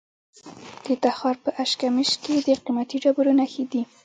د 0.85 0.87
تخار 1.03 1.35
په 1.43 1.49
اشکمش 1.63 2.11
کې 2.23 2.35
د 2.47 2.49
قیمتي 2.65 2.97
ډبرو 3.03 3.31
نښې 3.39 3.65
دي. 3.71 3.81